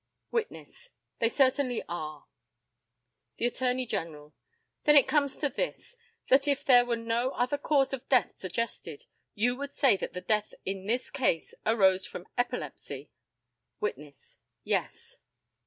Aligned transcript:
Witness: 0.31 0.89
They 1.19 1.29
certainly 1.29 1.83
are. 1.87 2.25
The 3.37 3.45
ATTORNEY 3.45 3.85
GENERAL: 3.85 4.33
Then 4.83 4.95
it 4.95 5.07
comes 5.07 5.35
to 5.37 5.47
this 5.49 5.95
that 6.27 6.47
if 6.47 6.65
there 6.65 6.85
were 6.87 6.95
no 6.95 7.29
other 7.33 7.59
cause 7.59 7.93
of 7.93 8.09
death 8.09 8.33
suggested, 8.35 9.05
you 9.35 9.55
would 9.57 9.73
say 9.73 9.95
that 9.97 10.13
the 10.13 10.21
death 10.21 10.55
in 10.65 10.87
this 10.87 11.11
case 11.11 11.53
arose 11.67 12.07
from 12.07 12.25
epilepsy? 12.35 13.11
Witness: 13.79 14.39
Yes. 14.63 15.17